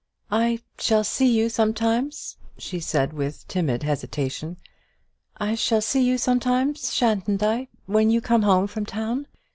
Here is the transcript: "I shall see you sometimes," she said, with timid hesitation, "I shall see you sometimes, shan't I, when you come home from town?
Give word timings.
"I 0.31 0.57
shall 0.79 1.03
see 1.03 1.27
you 1.31 1.47
sometimes," 1.47 2.35
she 2.57 2.79
said, 2.79 3.13
with 3.13 3.47
timid 3.47 3.83
hesitation, 3.83 4.57
"I 5.37 5.53
shall 5.53 5.79
see 5.81 6.01
you 6.03 6.17
sometimes, 6.17 6.91
shan't 6.91 7.43
I, 7.43 7.67
when 7.85 8.09
you 8.09 8.19
come 8.19 8.41
home 8.41 8.65
from 8.65 8.83
town? 8.87 9.27